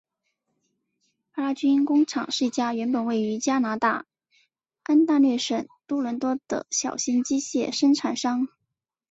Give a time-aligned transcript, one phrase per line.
[1.31, 4.07] 帕拉军工厂是一家原本位于加拿大
[4.81, 8.47] 安大略省多伦多的小型枪械生产商。